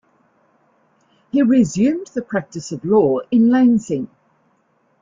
[1.31, 4.09] He resumed the practice of law in Lansing.